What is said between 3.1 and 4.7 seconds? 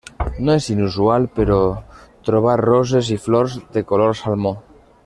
i flors de color salmó.